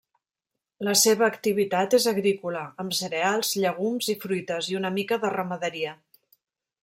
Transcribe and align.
La 0.87 0.93
seva 1.01 1.27
activitat 1.33 1.93
és 1.97 2.07
agrícola 2.13 2.63
amb 2.83 2.97
cereals, 3.01 3.53
llegums 3.65 4.09
i 4.15 4.15
fruites, 4.25 4.71
i 4.73 4.79
una 4.81 4.93
mica 4.99 5.23
de 5.27 5.31
ramaderia. 5.37 5.97